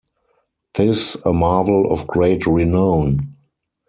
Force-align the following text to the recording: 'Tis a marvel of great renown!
'Tis 0.73 1.15
a 1.25 1.31
marvel 1.31 1.91
of 1.93 2.07
great 2.07 2.47
renown! 2.47 3.19